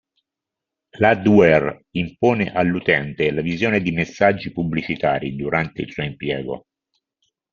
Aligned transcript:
L'adware 0.97 1.85
impone 1.91 2.51
all'utente 2.51 3.29
la 3.31 3.41
visione 3.43 3.81
di 3.83 3.91
messaggi 3.91 4.51
pubblicitari 4.51 5.35
durante 5.35 5.83
il 5.83 5.91
suo 5.91 6.01
impiego. 6.03 6.65